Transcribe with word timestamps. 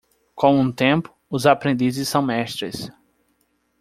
Com 0.33 0.59
o 0.59 0.73
tempo, 0.73 1.15
os 1.29 1.45
aprendizes 1.45 2.09
são 2.09 2.23
mestres. 2.23 2.89